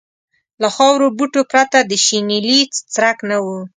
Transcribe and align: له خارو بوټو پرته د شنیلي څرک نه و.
له 0.61 0.69
خارو 0.75 1.07
بوټو 1.17 1.41
پرته 1.51 1.77
د 1.83 1.91
شنیلي 2.05 2.59
څرک 2.93 3.17
نه 3.29 3.37
و. 3.43 3.45